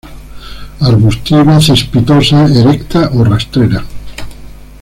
[0.89, 3.85] Arbustiva, cespitosa, erecta o rastrera.